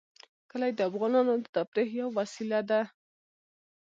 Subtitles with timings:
[0.49, 2.81] کلي د افغانانو د تفریح یوه وسیله ده.